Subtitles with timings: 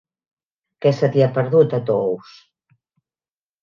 [0.85, 2.35] Què se t'hi ha perdut, a Tous?